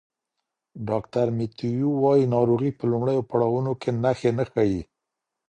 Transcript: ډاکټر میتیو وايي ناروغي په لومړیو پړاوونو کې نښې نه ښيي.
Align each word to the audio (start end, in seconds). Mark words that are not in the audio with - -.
ډاکټر 0.87 1.27
میتیو 1.37 1.89
وايي 2.03 2.25
ناروغي 2.35 2.71
په 2.79 2.83
لومړیو 2.91 3.27
پړاوونو 3.29 3.71
کې 3.81 3.89
نښې 4.03 4.31
نه 4.37 4.45
ښيي. 4.51 4.81